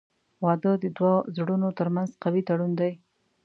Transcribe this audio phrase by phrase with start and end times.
[0.43, 2.91] •واده د دوه زړونو ترمنځ قوي تړون دی.